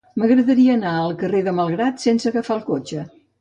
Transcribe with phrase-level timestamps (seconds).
[0.19, 3.07] M'agradaria anar al carrer de Malgrat sense agafar el cotxe.